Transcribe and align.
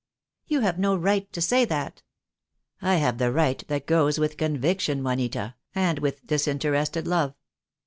"You 0.47 0.61
have 0.61 0.79
no 0.79 0.95
right 0.97 1.31
to 1.31 1.41
say 1.41 1.63
that." 1.63 2.01
"I 2.81 2.95
have 2.95 3.19
the 3.19 3.31
right 3.31 3.63
that 3.67 3.85
goes 3.85 4.17
with 4.19 4.35
conviction, 4.35 5.03
Juanita, 5.03 5.53
and 5.75 5.99
with 5.99 6.25
disinterested 6.25 7.05
love. 7.05 7.35